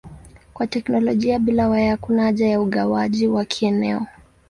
[0.53, 4.07] Kwa teknolojia bila waya hakuna haja ya ugawaji wa kieneo.